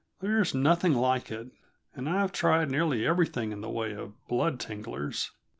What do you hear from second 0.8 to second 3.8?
like it and I've tried nearly everything in the